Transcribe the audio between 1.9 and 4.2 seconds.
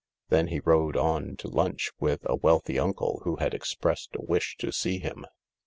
with a wealthy uncle who had expressed